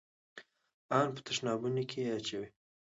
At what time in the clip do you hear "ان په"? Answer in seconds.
0.97-1.21